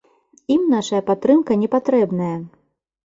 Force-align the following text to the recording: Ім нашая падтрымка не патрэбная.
Ім 0.53 0.63
нашая 0.75 1.01
падтрымка 1.09 1.59
не 1.65 1.69
патрэбная. 1.77 2.35